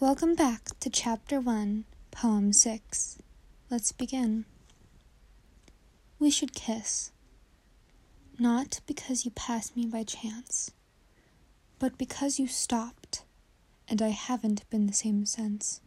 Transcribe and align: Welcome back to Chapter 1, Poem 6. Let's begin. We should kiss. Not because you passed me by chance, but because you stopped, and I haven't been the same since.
Welcome 0.00 0.36
back 0.36 0.78
to 0.78 0.90
Chapter 0.90 1.40
1, 1.40 1.84
Poem 2.12 2.52
6. 2.52 3.18
Let's 3.68 3.90
begin. 3.90 4.44
We 6.20 6.30
should 6.30 6.54
kiss. 6.54 7.10
Not 8.38 8.78
because 8.86 9.24
you 9.24 9.32
passed 9.32 9.76
me 9.76 9.86
by 9.86 10.04
chance, 10.04 10.70
but 11.80 11.98
because 11.98 12.38
you 12.38 12.46
stopped, 12.46 13.24
and 13.88 14.00
I 14.00 14.10
haven't 14.10 14.70
been 14.70 14.86
the 14.86 14.92
same 14.92 15.26
since. 15.26 15.80